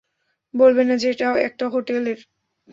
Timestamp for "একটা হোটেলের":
1.39-2.19